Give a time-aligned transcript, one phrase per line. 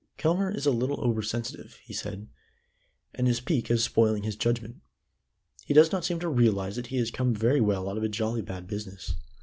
[0.17, 2.27] "Kelmare is a little over sensitive," he said,
[3.13, 4.81] "and his pique is spoiling his judgment.
[5.63, 8.09] He does not seem to realize that he has come very well out of a
[8.09, 9.13] jolly bad business.